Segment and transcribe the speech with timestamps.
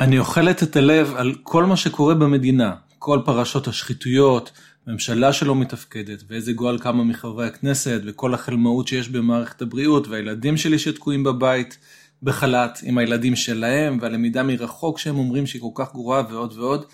[0.00, 4.52] אני אוכלת את הלב על כל מה שקורה במדינה, כל פרשות השחיתויות,
[4.86, 10.78] ממשלה שלא מתפקדת, ואיזה גועל כמה מחברי הכנסת, וכל החלמאות שיש במערכת הבריאות, והילדים שלי
[10.78, 11.78] שתקועים בבית
[12.22, 16.84] בחל"ת עם הילדים שלהם, והלמידה מרחוק שהם אומרים שהיא כל כך גרועה ועוד ועוד.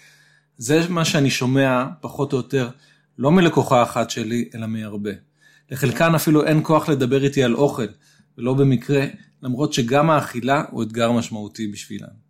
[0.57, 2.69] זה מה שאני שומע, פחות או יותר,
[3.19, 5.13] לא מלקוחה אחת שלי, אלא מהרבה.
[5.71, 7.87] לחלקן אפילו אין כוח לדבר איתי על אוכל,
[8.39, 9.07] ולא במקרה,
[9.43, 12.24] למרות שגם האכילה הוא אתגר משמעותי בשבילן.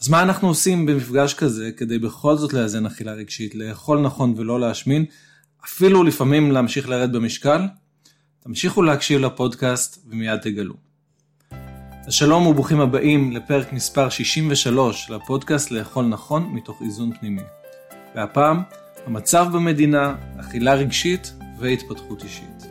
[0.00, 4.60] אז מה אנחנו עושים במפגש כזה כדי בכל זאת לאזן אכילה רגשית, לאכול נכון ולא
[4.60, 5.04] להשמין,
[5.64, 7.60] אפילו לפעמים להמשיך לרד במשקל?
[8.40, 10.74] תמשיכו להקשיב לפודקאסט ומיד תגלו.
[12.06, 17.42] אז שלום וברוכים הבאים לפרק מספר 63 לפודקאסט לאכול נכון מתוך איזון פנימי.
[18.14, 18.62] והפעם,
[19.06, 22.66] המצב במדינה, אכילה רגשית והתפתחות אישית.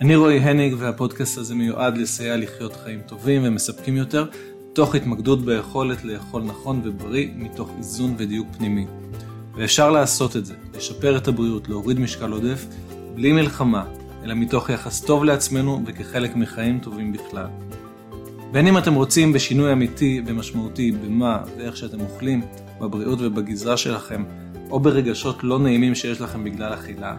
[0.00, 4.26] אני רועי הניג והפודקאסט הזה מיועד לסייע לחיות חיים טובים ומספקים יותר,
[4.72, 8.86] תוך התמקדות ביכולת לאכול נכון ובריא מתוך איזון ודיוק פנימי.
[9.56, 12.66] ואפשר לעשות את זה, לשפר את הבריאות, להוריד משקל עודף,
[13.14, 13.84] בלי מלחמה,
[14.24, 17.46] אלא מתוך יחס טוב לעצמנו וכחלק מחיים טובים בכלל.
[18.52, 22.42] בין אם אתם רוצים בשינוי אמיתי ומשמעותי במה ואיך שאתם אוכלים,
[22.80, 24.24] בבריאות ובגזרה שלכם,
[24.70, 27.16] או ברגשות לא נעימים שיש לכם בגלל אכילה,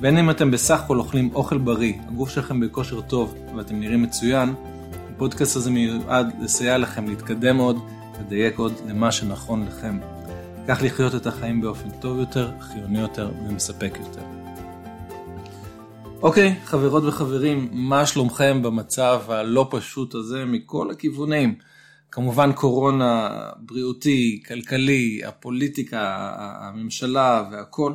[0.00, 4.54] בין אם אתם בסך הכל אוכלים אוכל בריא, הגוף שלכם בכושר טוב ואתם נראים מצוין,
[5.20, 7.76] הפודקאסט הזה מיועד לסייע לכם להתקדם עוד,
[8.20, 9.98] לדייק עוד למה שנכון לכם.
[10.68, 14.22] כך לחיות את החיים באופן טוב יותר, חיוני יותר ומספק יותר.
[16.22, 21.54] אוקיי, חברות וחברים, מה שלומכם במצב הלא פשוט הזה מכל הכיוונים?
[22.10, 27.92] כמובן קורונה, בריאותי, כלכלי, הפוליטיקה, הממשלה והכל.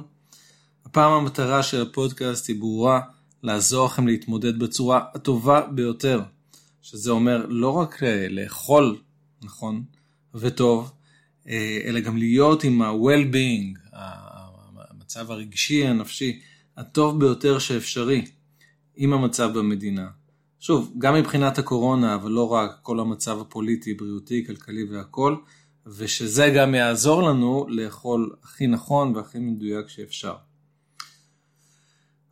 [0.85, 2.99] הפעם המטרה של הפודקאסט היא ברורה,
[3.43, 6.21] לעזור לכם להתמודד בצורה הטובה ביותר
[6.85, 8.97] שזה אומר לא רק אה, לאכול
[9.43, 9.83] נכון
[10.33, 10.91] וטוב,
[11.47, 13.79] אה, אלא גם להיות עם ה-well-being,
[14.91, 16.41] המצב הרגשי, הנפשי,
[16.77, 18.25] הטוב ביותר שאפשרי
[18.95, 20.07] עם המצב במדינה.
[20.59, 25.35] שוב, גם מבחינת הקורונה, אבל לא רק, כל המצב הפוליטי, בריאותי, כלכלי והכל,
[25.85, 30.35] ושזה גם יעזור לנו לאכול הכי נכון והכי מדויק שאפשר.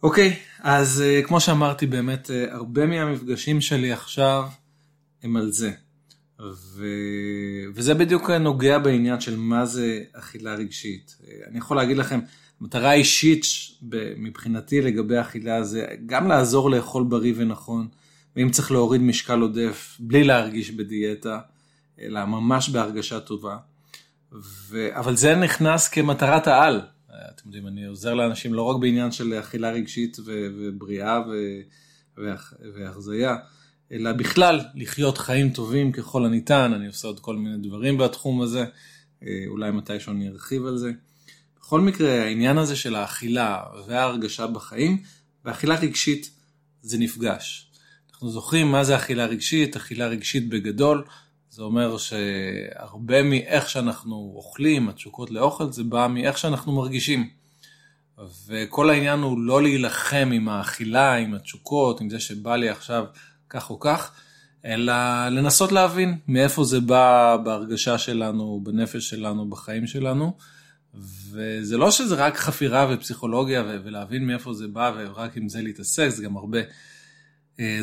[0.04, 4.44] אוקיי, אז uh, כמו שאמרתי, באמת uh, הרבה מהמפגשים שלי עכשיו
[5.24, 5.72] הם על זה.
[6.40, 6.86] ו...
[7.76, 11.16] וזה בדיוק נוגע בעניין של מה זה אכילה רגשית.
[11.22, 12.20] Uh, אני יכול להגיד לכם,
[12.62, 13.44] המטרה האישית
[14.18, 17.88] מבחינתי לגבי אכילה זה גם לעזור לאכול בריא ונכון,
[18.36, 21.40] ואם צריך להוריד משקל עודף בלי להרגיש בדיאטה,
[22.02, 23.58] אלא ממש בהרגשה טובה.
[24.42, 24.88] ו...
[24.92, 26.82] אבל זה נכנס כמטרת העל.
[27.36, 31.20] אתם יודעים, אני עוזר לאנשים לא רק בעניין של אכילה רגשית ובריאה
[32.76, 33.36] והחזייה,
[33.92, 38.66] אלא בכלל לחיות חיים טובים ככל הניתן, אני עושה עוד כל מיני דברים בתחום הזה,
[39.24, 40.92] אה, אולי מתישהו אני ארחיב על זה.
[41.62, 45.04] בכל מקרה, העניין הזה של האכילה וההרגשה בחיים,
[45.46, 46.32] ואכילה רגשית
[46.82, 47.72] זה נפגש.
[48.12, 51.04] אנחנו זוכרים מה זה אכילה רגשית, אכילה רגשית בגדול,
[51.56, 57.30] זה אומר שהרבה מאיך שאנחנו אוכלים, התשוקות לאוכל, זה בא מאיך שאנחנו מרגישים.
[58.48, 63.06] וכל העניין הוא לא להילחם עם האכילה, עם התשוקות, עם זה שבא לי עכשיו
[63.50, 64.12] כך או כך,
[64.66, 64.94] אלא
[65.30, 70.38] לנסות להבין מאיפה זה בא בהרגשה שלנו, בנפש שלנו, בחיים שלנו.
[71.32, 76.24] וזה לא שזה רק חפירה ופסיכולוגיה ולהבין מאיפה זה בא ורק עם זה להתעסק, זה
[76.24, 76.60] גם הרבה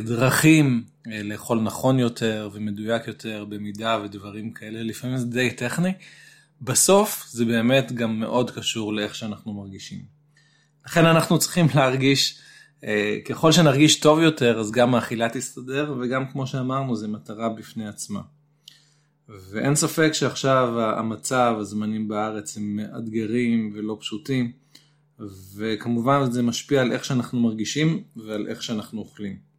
[0.05, 5.93] דרכים אה, לאכול נכון יותר ומדויק יותר במידה ודברים כאלה, לפעמים זה די טכני.
[6.63, 10.05] בסוף זה באמת גם מאוד קשור לאיך שאנחנו מרגישים.
[10.87, 12.41] לכן אנחנו צריכים להרגיש,
[12.85, 17.89] אה, ככל שנרגיש טוב יותר, אז גם האכילה תסתדר, וגם כמו שאמרנו, זה מטרה בפני
[17.89, 18.21] עצמה.
[19.29, 24.53] ואין ספק שעכשיו המצב, הזמנים בארץ הם מאתגרים ולא פשוטים,
[25.57, 29.50] וכמובן זה משפיע על איך שאנחנו מרגישים ועל איך שאנחנו אוכלים.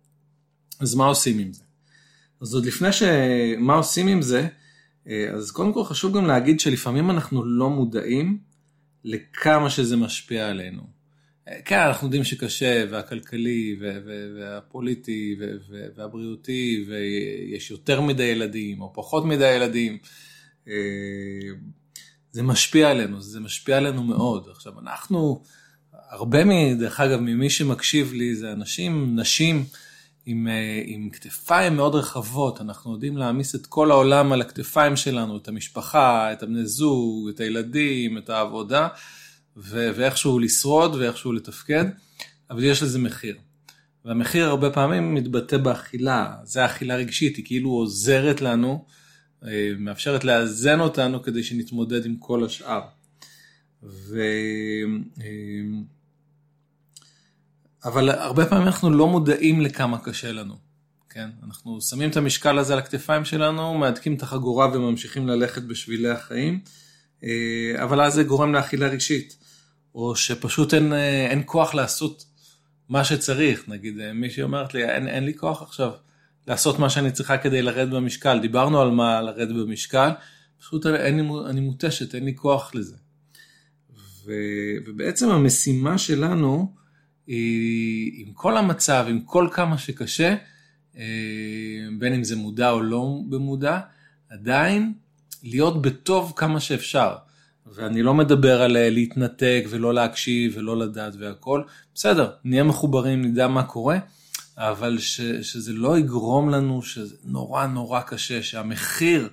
[0.82, 1.64] אז מה עושים עם זה?
[2.42, 4.48] אז עוד לפני שמה עושים עם זה,
[5.08, 8.38] אה, אז קודם כל חשוב גם להגיד שלפעמים אנחנו לא מודעים
[9.04, 10.82] לכמה שזה משפיע עלינו.
[11.48, 13.80] אה, כן, אנחנו יודעים שקשה, והכלכלי,
[14.40, 15.36] והפוליטי,
[15.96, 19.98] והבריאותי, ויש יותר מדי ילדים, או פחות מדי ילדים.
[20.68, 20.74] אה,
[22.32, 24.48] זה משפיע עלינו, זה משפיע עלינו מאוד.
[24.52, 25.44] עכשיו, אנחנו,
[26.10, 26.40] הרבה,
[26.80, 29.66] דרך אגב, ממי שמקשיב לי זה אנשים, נשים,
[30.26, 35.38] עם, אה, עם כתפיים מאוד רחבות, אנחנו יודעים להעמיס את כל העולם על הכתפיים שלנו,
[35.38, 38.88] את המשפחה, את הבני זוג, את הילדים, את העבודה,
[39.58, 41.86] ו- ואיכשהו לשרוד ואיכשהו לתפקד,
[42.50, 43.36] אבל יש לזה מחיר.
[44.06, 48.86] והמחיר הרבה פעמים מתבטא באכילה, זה האכילה רגשית, היא כאילו עוזרת לנו,
[49.80, 52.82] מאפשרת לאזן אותנו כדי שנתמודד עם כל השאר.
[53.84, 54.20] ו...
[57.86, 60.56] אבל הרבה פעמים אנחנו לא מודעים לכמה קשה לנו,
[61.10, 61.30] כן?
[61.44, 66.60] אנחנו שמים את המשקל הזה על הכתפיים שלנו, מהדקים את החגורה וממשיכים ללכת בשבילי החיים,
[67.84, 69.38] אבל אז זה גורם לאכילה רגשית,
[69.96, 70.94] או שפשוט אין,
[71.30, 72.26] אין כוח לעשות
[72.90, 75.92] מה שצריך, נגיד מישהי אומרת לי, אין, אין לי כוח עכשיו
[76.48, 80.10] לעשות מה שאני צריכה כדי לרדת במשקל, דיברנו על מה לרדת במשקל,
[80.60, 82.96] פשוט אין אני מותשת, אין לי כוח לזה.
[84.26, 84.32] ו,
[84.88, 86.81] ובעצם המשימה שלנו,
[88.14, 90.36] עם כל המצב, עם כל כמה שקשה,
[90.98, 91.04] אה,
[92.00, 93.80] בין אם זה מודע או לא במודע,
[94.30, 94.94] עדיין
[95.44, 97.16] להיות בטוב כמה שאפשר.
[97.74, 101.64] ואני לא מדבר על אה, להתנתק ולא להקשיב ולא לדעת והכל,
[101.96, 103.98] בסדר, נהיה מחוברים, נדע מה קורה,
[104.58, 109.30] אבל ש, שזה לא יגרום לנו שזה נורא נורא קשה, שהמחיר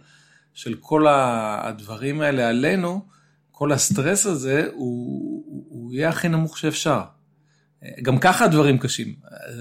[0.55, 3.01] של כל הדברים האלה עלינו,
[3.51, 7.01] כל הסטרס הזה, הוא, הוא יהיה הכי נמוך שאפשר.
[8.03, 9.15] גם ככה הדברים קשים,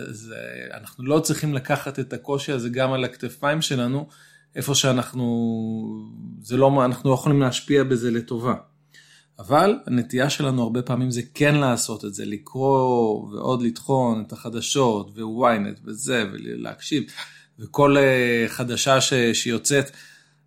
[0.10, 0.34] אז
[0.74, 4.08] אנחנו לא צריכים לקחת את הקושי הזה גם על הכתפיים שלנו,
[4.56, 5.26] איפה שאנחנו,
[6.42, 8.54] זה לא, אנחנו לא יכולים להשפיע בזה לטובה.
[9.40, 15.12] אבל הנטייה שלנו הרבה פעמים זה כן לעשות את זה, לקרוא ועוד לטחון את החדשות
[15.18, 17.04] וויינט וזה ולהקשיב
[17.60, 19.92] וכל אה, חדשה ש, שיוצאת,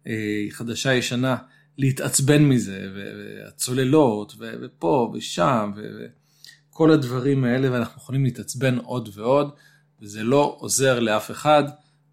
[0.07, 1.37] אה, חדשה ישנה,
[1.79, 5.73] להתעצבן מזה והצוללות ופה ושם
[6.71, 9.51] וכל הדברים האלה ואנחנו יכולים להתעצבן עוד ועוד
[10.03, 11.65] וזה לא עוזר לאף אחד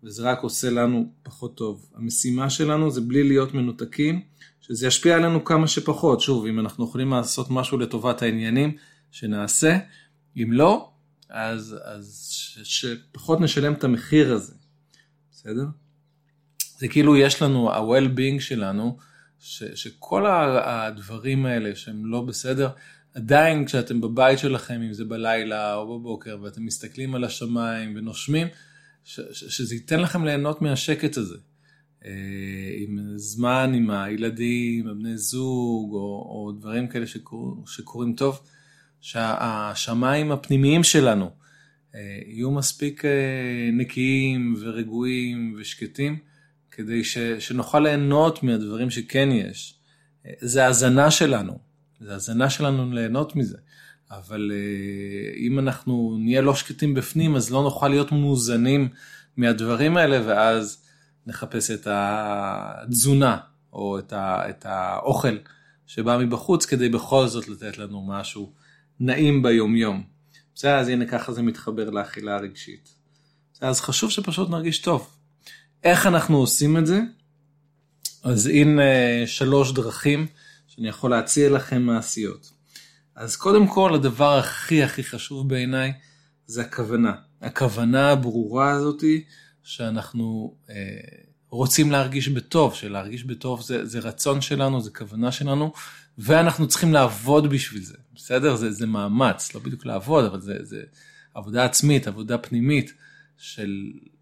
[0.04, 1.90] וזה רק עושה לנו פחות טוב.
[1.96, 4.22] המשימה שלנו זה בלי להיות מנותקים.
[4.68, 6.22] שזה ישפיע עלינו כמה שפחות.
[6.22, 8.78] שוב, אם אנחנו יכולים לעשות משהו לטובת העניינים,
[9.12, 9.78] שנעשה.
[10.38, 10.90] אם לא,
[11.30, 14.54] אז, אז ש, שפחות נשלם את המחיר הזה,
[15.32, 15.66] בסדר?
[16.78, 18.98] זה כאילו יש לנו, ה-well-being שלנו,
[19.40, 20.26] ש, שכל
[20.64, 22.70] הדברים האלה שהם לא בסדר,
[23.14, 28.48] עדיין כשאתם בבית שלכם, אם זה בלילה או בבוקר, ואתם מסתכלים על השמיים ונושמים,
[29.04, 31.38] ש, ש, שזה ייתן לכם ליהנות מהשקט הזה.
[32.06, 32.12] אה,
[32.78, 38.40] עם זמן עם הילדים, הבני זוג, או, או דברים כאלה שקור, שקורים טוב,
[39.02, 41.30] שהשמיים הפנימיים שלנו
[41.96, 46.18] אה, יהיו מספיק אה, נקיים ורגועים ושקטים,
[46.78, 49.80] כדי ש, שנוכל ליהנות מהדברים שכן יש.
[50.40, 51.60] זה הזנה שלנו,
[52.02, 53.58] זה הזנה שלנו ליהנות מזה.
[54.12, 54.52] אבל
[55.38, 58.90] אם אנחנו נהיה לא שקטים בפנים, אז לא נוכל להיות מאוזנים
[59.38, 60.86] מהדברים האלה, ואז
[61.28, 63.38] נחפש את התזונה
[63.74, 65.38] או את, ה, את האוכל
[65.88, 68.54] שבא מבחוץ כדי בכל זאת לתת לנו משהו
[69.00, 70.04] נעים ביומיום.
[70.56, 72.96] בסדר, אז הנה ככה זה מתחבר לאכילה הרגשית.
[73.62, 75.17] אז חשוב שפשוט נרגיש טוב.
[75.88, 77.02] איך אנחנו עושים את זה?
[78.24, 78.82] אז הנה
[79.26, 80.28] שלוש דרכים
[80.68, 82.52] שאני יכול להציע לכם מעשיות.
[83.16, 85.94] אז קודם כל הדבר הכי הכי חשוב בעיניי
[86.46, 87.14] זה הכוונה.
[87.42, 89.24] הכוונה הברורה הזאתי
[89.64, 90.76] שאנחנו אה,
[91.50, 95.74] רוצים להרגיש בטוב, שלהרגיש בטוב זה, זה רצון שלנו, זה כוונה שלנו,
[96.18, 98.56] ואנחנו צריכים לעבוד בשביל זה, בסדר?
[98.56, 100.82] זה, זה מאמץ, לא בדיוק לעבוד, אבל זה, זה
[101.34, 102.94] עבודה עצמית, עבודה פנימית
[103.38, 104.17] של אה,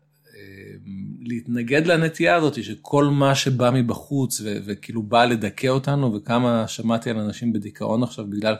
[1.22, 7.18] להתנגד לנטייה הזאת, שכל מה שבא מבחוץ ו, וכאילו בא לדכא אותנו, וכמה שמעתי על
[7.18, 8.56] אנשים בדיכאון עכשיו בגלל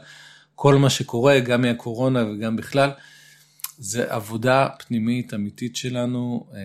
[0.56, 2.92] כל מה שקורה, גם מהקורונה וגם בכלל.
[3.78, 6.60] זה עבודה פנימית אמיתית שלנו, אה,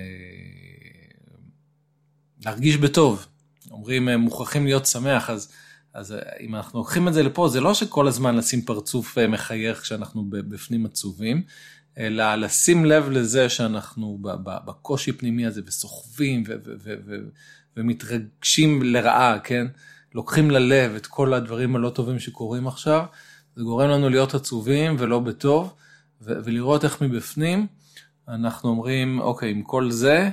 [2.44, 3.26] להרגיש בטוב.
[3.70, 5.52] אומרים, אה, מוכרחים להיות שמח, אז,
[5.94, 9.80] אז אה, אם אנחנו לוקחים את זה לפה, זה לא שכל הזמן לשים פרצוף מחייך
[9.80, 11.42] כשאנחנו בפנים עצובים,
[11.98, 16.44] אלא לשים לב לזה שאנחנו בקושי פנימי הזה וסוחבים
[17.76, 19.66] ומתרגשים לרעה, כן?
[20.14, 23.04] לוקחים ללב את כל הדברים הלא טובים שקורים עכשיו,
[23.56, 25.74] זה גורם לנו להיות עצובים ולא בטוב.
[26.22, 27.66] ולראות איך מבפנים
[28.28, 30.30] אנחנו אומרים, אוקיי, עם כל זה,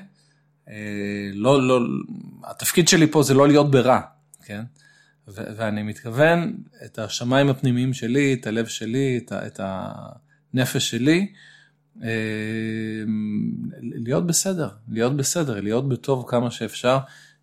[0.70, 0.74] אה,
[1.34, 1.80] לא, לא,
[2.44, 4.00] התפקיד שלי פה זה לא להיות ברע,
[4.46, 4.64] כן?
[5.28, 9.60] ואני מתכוון את השמיים הפנימיים שלי, את הלב שלי, את, ה- את
[10.54, 11.34] הנפש שלי,
[12.04, 12.10] אה,
[13.82, 16.98] להיות בסדר, להיות בסדר, להיות בטוב כמה שאפשר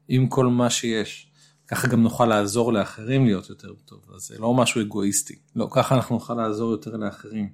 [0.09, 1.31] עם כל מה שיש.
[1.69, 5.95] ככה גם נוכל לעזור לאחרים להיות יותר טוב, אז זה לא משהו אגואיסטי, לא, ככה
[5.95, 7.49] אנחנו נוכל לעזור יותר לאחרים.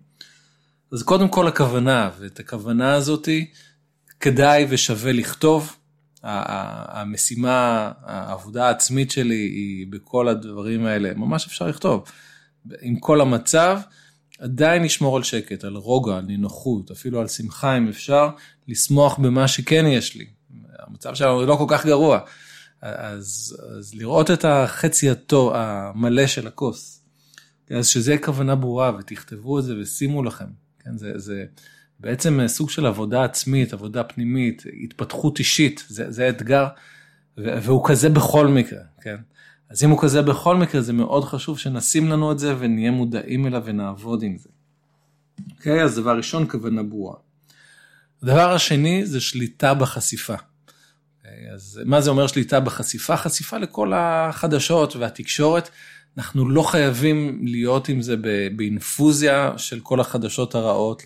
[0.92, 3.50] אז קודם כל הכוונה, ואת הכוונה הזאתי
[4.21, 5.76] כדאי ושווה לכתוב.
[6.23, 12.04] המשימה, העבודה העצמית שלי היא בכל הדברים האלה, ממש אפשר לכתוב.
[12.80, 13.80] עם כל המצב,
[14.40, 18.28] עדיין לשמור על שקט, על רוגע, על נינוחות, אפילו על שמחה אם אפשר,
[18.68, 20.26] לשמוח במה שכן יש לי.
[20.78, 22.18] המצב שלנו לא כל כך גרוע,
[22.82, 27.04] אז, אז לראות את החצי הטוב, המלא של הכוס.
[27.70, 30.44] אז שזה כוונה ברורה ותכתבו את זה ושימו לכם.
[30.78, 31.44] כן, זה, זה
[32.00, 36.66] בעצם סוג של עבודה עצמית, עבודה פנימית, התפתחות אישית, זה, זה אתגר,
[37.37, 39.16] והוא כזה בכל מקרה, כן?
[39.71, 43.47] אז אם הוא כזה בכל מקרה, זה מאוד חשוב שנשים לנו את זה ונהיה מודעים
[43.47, 44.49] אליו ונעבוד עם זה.
[45.50, 47.17] אוקיי, אז דבר ראשון, כוונה ברורה.
[48.23, 50.35] הדבר השני זה שליטה בחשיפה.
[50.35, 53.17] אוקיי, אז מה זה אומר שליטה בחשיפה?
[53.17, 55.69] חשיפה לכל החדשות והתקשורת.
[56.19, 58.17] אנחנו לא חייבים להיות עם זה
[58.57, 61.03] באינפוזיה של כל החדשות הרעות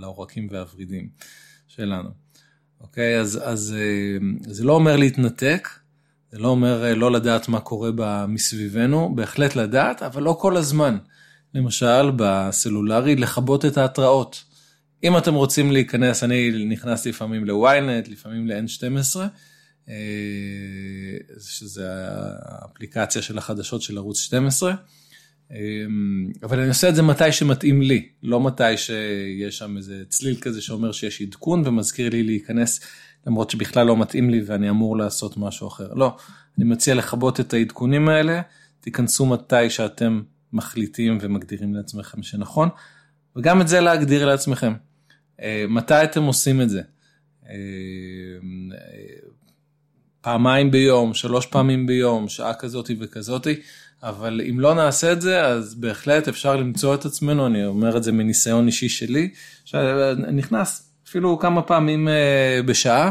[0.00, 1.08] לעורקים והוורידים
[1.68, 2.08] שלנו.
[2.80, 4.18] אוקיי, אז, אז אה,
[4.52, 5.68] זה לא אומר להתנתק,
[6.34, 7.90] זה לא אומר אה, לא לדעת מה קורה
[8.28, 10.98] מסביבנו, בהחלט לדעת, אבל לא כל הזמן.
[11.54, 14.44] למשל, בסלולרי, לכבות את ההתראות.
[15.04, 19.16] אם אתם רוצים להיכנס, אני נכנס לפעמים ל-ynet, לפעמים ל-N12,
[19.88, 19.94] אה,
[21.40, 21.88] שזה
[22.42, 24.74] האפליקציה של החדשות של ערוץ 12,
[25.52, 25.56] אה,
[26.42, 30.60] אבל אני עושה את זה מתי שמתאים לי, לא מתי שיש שם איזה צליל כזה
[30.60, 32.80] שאומר שיש עדכון ומזכיר לי להיכנס,
[33.26, 35.94] למרות שבכלל לא מתאים לי ואני אמור לעשות משהו אחר.
[35.94, 36.16] לא,
[36.58, 38.40] אני מציע לכבות את העדכונים האלה,
[38.80, 42.68] תיכנסו מתי שאתם מחליטים ומגדירים לעצמכם שנכון,
[43.36, 44.72] וגם את זה להגדיר לעצמכם.
[45.40, 46.82] אה, מתי אתם עושים את זה?
[50.20, 53.60] פעמיים ביום, שלוש פעמים ביום, שעה כזאתי וכזאתי,
[54.02, 58.02] אבל אם לא נעשה את זה, אז בהחלט אפשר למצוא את עצמנו, אני אומר את
[58.02, 59.30] זה מניסיון אישי שלי,
[59.64, 63.10] שנכנס אפילו כמה פעמים אה, בשעה,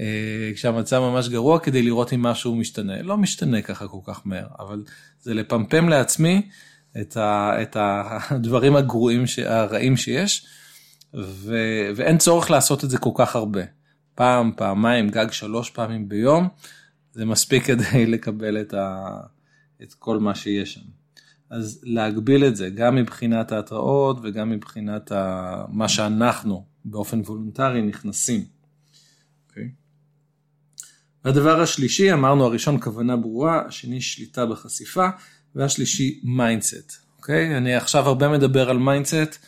[0.00, 3.02] אה, כשהמצב ממש גרוע, כדי לראות אם משהו משתנה.
[3.02, 4.84] לא משתנה ככה כל כך מהר, אבל
[5.20, 6.48] זה לפמפם לעצמי
[7.00, 10.46] את, ה, את הדברים הגרועים, הרעים שיש,
[11.14, 11.56] ו,
[11.96, 13.62] ואין צורך לעשות את זה כל כך הרבה.
[14.14, 16.48] פעם, פעמיים, גג שלוש פעמים ביום,
[17.12, 19.16] זה מספיק כדי לקבל את, ה,
[19.82, 20.80] את כל מה שיש שם.
[21.50, 28.40] אז להגביל את זה, גם מבחינת ההתראות וגם מבחינת ה, מה שאנחנו באופן וולונטרי נכנסים.
[28.40, 29.50] Okay.
[29.50, 29.68] אוקיי?
[31.24, 35.08] והדבר השלישי, אמרנו הראשון כוונה ברורה, השני שליטה בחשיפה,
[35.54, 36.92] והשלישי mindset.
[37.16, 37.56] אוקיי?
[37.56, 39.38] אני עכשיו הרבה מדבר על mindset,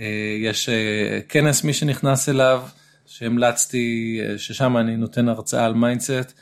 [0.00, 2.62] אה, יש אה, כנס מי שנכנס אליו,
[3.06, 6.32] שהמלצתי, אה, ששם אני נותן הרצאה על mindset,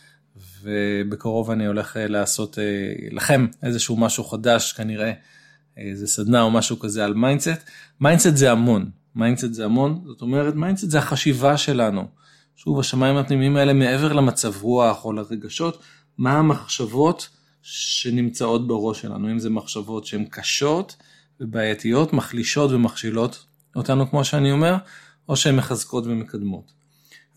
[0.63, 2.59] ובקרוב אני הולך לעשות
[3.11, 5.13] לכם איזשהו משהו חדש כנראה,
[5.77, 7.71] איזה סדנה או משהו כזה על mindset.
[8.01, 12.07] mindset זה המון, mindset זה המון, זאת אומרת mindset זה החשיבה שלנו.
[12.57, 15.83] שוב, השמיים הפנימיים האלה מעבר למצב רוח או לרגשות,
[16.19, 17.29] מה המחשבות
[17.63, 20.97] שנמצאות בראש שלנו, אם זה מחשבות שהן קשות
[21.41, 23.45] ובעייתיות, מחלישות ומכשילות
[23.77, 24.77] אותנו כמו שאני אומר,
[25.29, 26.73] או שהן מחזקות ומקדמות.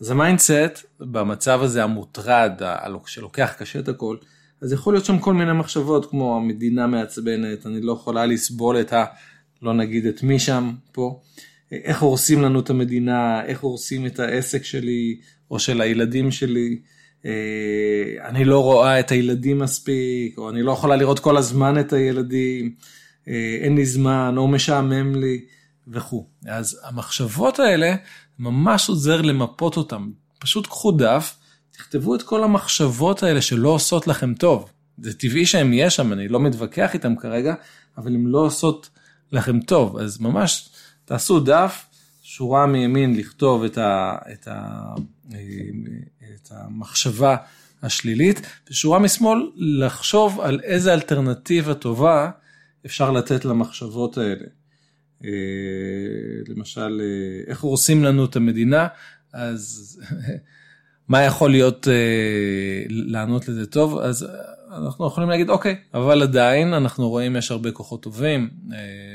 [0.00, 2.62] אז ה mindset במצב הזה המוטרד,
[3.06, 4.16] שלוקח קשה את הכל,
[4.62, 8.92] אז יכול להיות שם כל מיני מחשבות כמו המדינה מעצבנת, אני לא יכולה לסבול את
[8.92, 9.04] ה...
[9.62, 11.20] לא נגיד את מי שם פה,
[11.72, 15.20] איך הורסים לנו את המדינה, איך הורסים את העסק שלי
[15.50, 16.78] או של הילדים שלי,
[17.26, 21.92] אה, אני לא רואה את הילדים מספיק, או אני לא יכולה לראות כל הזמן את
[21.92, 22.74] הילדים,
[23.28, 25.40] אה, אין לי זמן, או משעמם לי.
[25.92, 26.26] וכו'.
[26.46, 27.94] אז המחשבות האלה,
[28.38, 30.02] ממש עוזר למפות אותן.
[30.38, 31.36] פשוט קחו דף,
[31.70, 34.70] תכתבו את כל המחשבות האלה שלא עושות לכם טוב.
[34.98, 37.54] זה טבעי שהן יהיה שם, אני לא מתווכח איתן כרגע,
[37.98, 38.88] אבל הן לא עושות
[39.32, 39.98] לכם טוב.
[39.98, 40.68] אז ממש
[41.08, 41.86] תעשו דף,
[42.22, 44.82] שורה מימין לכתוב את, ה, את, ה,
[46.34, 47.36] את המחשבה
[47.82, 52.30] השלילית, ושורה משמאל לחשוב על איזה אלטרנטיבה טובה
[52.86, 54.46] אפשר לתת למחשבות האלה.
[55.24, 55.30] אה,
[56.48, 58.86] למשל, אה, איך הורסים לנו את המדינה,
[59.32, 59.96] אז
[61.08, 63.98] מה יכול להיות אה, לענות לזה טוב?
[63.98, 64.26] אז
[64.72, 68.50] אנחנו יכולים להגיד, אוקיי, אבל עדיין אנחנו רואים יש הרבה כוחות טובים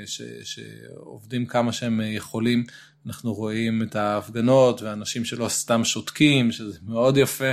[0.06, 2.64] ש, שעובדים כמה שהם יכולים.
[3.08, 7.52] אנחנו רואים את ההפגנות ואנשים שלא סתם שותקים, שזה מאוד יפה,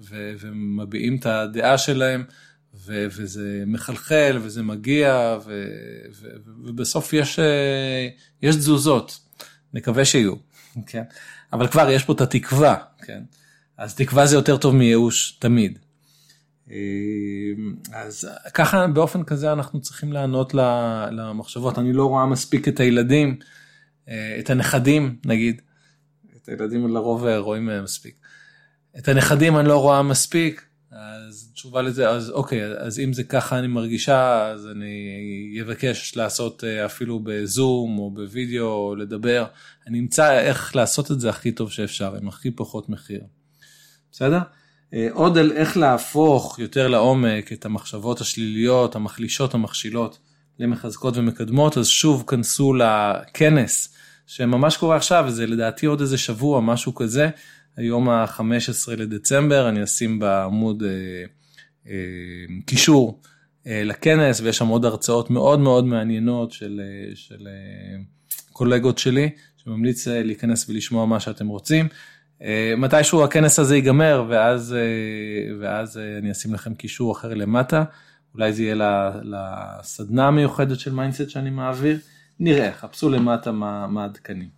[0.00, 2.24] ומביעים את הדעה שלהם.
[2.84, 5.64] ו- וזה מחלחל וזה מגיע ו-
[6.12, 8.08] ו- ובסוף יש, אה,
[8.42, 9.18] יש תזוזות,
[9.74, 10.34] נקווה שיהיו,
[10.86, 11.02] כן?
[11.52, 13.22] אבל כבר יש פה את התקווה, כן?
[13.78, 15.78] אז תקווה זה יותר טוב מייאוש תמיד.
[16.70, 16.76] אה,
[17.92, 20.54] אז ככה באופן כזה אנחנו צריכים לענות
[21.10, 21.78] למחשבות.
[21.78, 23.38] אני לא רואה מספיק את הילדים,
[24.08, 25.62] אה, את הנכדים נגיד,
[26.36, 28.16] את הילדים לרוב רואים מספיק.
[28.98, 33.58] את הנכדים אני לא רואה מספיק, אז תשובה לזה, אז אוקיי, אז אם זה ככה
[33.58, 39.46] אני מרגישה, אז אני אבקש לעשות אה, אפילו בזום או בווידאו או לדבר,
[39.86, 43.20] אני אמצא איך לעשות את זה הכי טוב שאפשר, עם הכי פחות מחיר.
[44.12, 44.38] בסדר?
[44.94, 50.18] אה, עוד על איך להפוך יותר לעומק את המחשבות השליליות, המחלישות, המכשילות,
[50.58, 53.94] למחזקות ומקדמות, אז שוב כנסו לכנס
[54.26, 57.28] שממש קורה עכשיו, וזה לדעתי עוד איזה שבוע, משהו כזה,
[57.76, 60.88] היום ה-15 לדצמבר, אני אשים בעמוד אה,
[61.86, 61.94] אה,
[62.66, 63.20] קישור
[63.66, 68.02] אה, לכנס, ויש שם עוד הרצאות מאוד מאוד מעניינות של, אה, של אה,
[68.52, 71.88] קולגות שלי, שממליץ אה, להיכנס ולשמוע מה שאתם רוצים.
[72.42, 77.84] אה, מתישהו הכנס הזה ייגמר, ואז, אה, ואז אה, אני אשים לכם קישור אחר למטה.
[78.34, 78.74] אולי זה יהיה
[79.22, 81.98] לסדנה המיוחדת של mindset שאני מעביר,
[82.40, 84.48] נראה, חפשו למטה מה, מה עדכנים.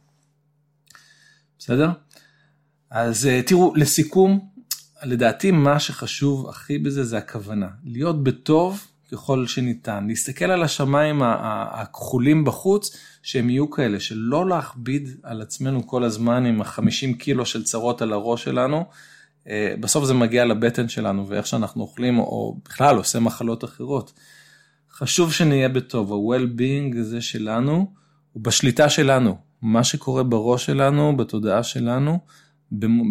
[1.59, 1.91] בסדר?
[2.91, 4.49] אז תראו, לסיכום,
[5.03, 12.45] לדעתי מה שחשוב הכי בזה זה הכוונה, להיות בטוב ככל שניתן, להסתכל על השמיים הכחולים
[12.45, 18.03] בחוץ, שהם יהיו כאלה, שלא להכביד על עצמנו כל הזמן עם החמישים קילו של צרות
[18.03, 18.85] על הראש שלנו,
[19.49, 24.13] אה, בסוף זה מגיע לבטן שלנו ואיך שאנחנו אוכלים או בכלל עושה מחלות אחרות.
[24.93, 27.93] חשוב שנהיה בטוב, ה-well-being הזה שלנו
[28.33, 32.19] הוא בשליטה שלנו, מה שקורה בראש שלנו, בתודעה שלנו,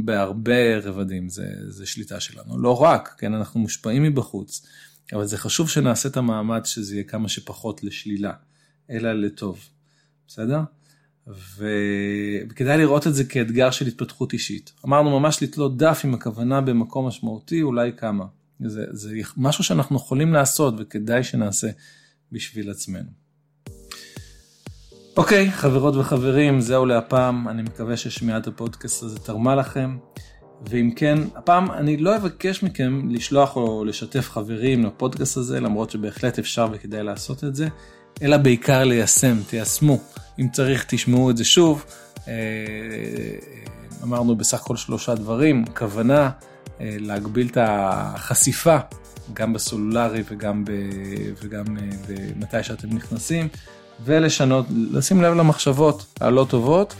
[0.05, 4.67] בהרבה רבדים זה, זה שליטה שלנו, לא רק, כן, אנחנו מושפעים מבחוץ,
[5.13, 8.33] אבל זה חשוב שנעשה את המאמץ שזה יהיה כמה שפחות לשלילה,
[8.89, 9.69] אלא לטוב,
[10.27, 10.59] בסדר?
[11.27, 14.73] וכדאי לראות את זה כאתגר של התפתחות אישית.
[14.85, 18.25] אמרנו ממש לתלות דף עם הכוונה במקום משמעותי, אולי כמה.
[18.65, 21.67] זה, זה משהו שאנחנו יכולים לעשות וכדאי שנעשה
[22.31, 23.09] בשביל עצמנו.
[25.17, 29.97] אוקיי, חברות וחברים, זהו להפעם, אני מקווה ששמיעת הפודקאסט הזה תרמה לכם.
[30.65, 36.39] ואם כן, הפעם אני לא אבקש מכם לשלוח או לשתף חברים לפודקאסט הזה, למרות שבהחלט
[36.39, 37.67] אפשר וכדאי לעשות את זה,
[38.21, 39.99] אלא בעיקר ליישם, תיישמו.
[40.39, 41.85] אם צריך תשמעו את זה שוב.
[42.27, 42.33] אה,
[44.03, 46.29] אמרנו בסך הכל שלושה דברים, כוונה,
[46.81, 48.77] אה, להגביל את החשיפה,
[49.33, 50.71] גם בסלולרי וגם, ב,
[51.43, 53.47] וגם אה, מתי שאתם נכנסים,
[54.05, 56.95] ולשנות, לשים לב למחשבות הלא טובות,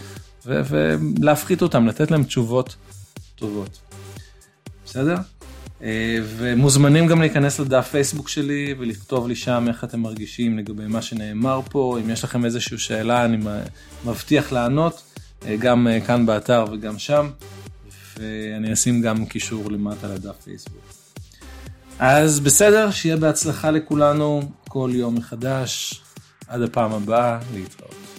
[0.46, 2.76] ולהפחית אותן, לתת להן תשובות
[3.38, 3.80] טובות.
[4.86, 5.16] בסדר?
[5.82, 11.02] אה, ומוזמנים גם להיכנס לדף פייסבוק שלי ולכתוב לי שם איך אתם מרגישים לגבי מה
[11.02, 13.38] שנאמר פה, אם יש לכם איזושהי שאלה אני
[14.06, 15.04] מבטיח לענות,
[15.46, 17.30] אה, גם אה, כאן באתר וגם שם,
[18.18, 20.82] ואני אשים גם קישור למטה לדף פייסבוק.
[22.00, 26.02] אז בסדר, שיהיה בהצלחה לכולנו כל יום מחדש,
[26.48, 28.17] עד הפעם הבאה, להתראות.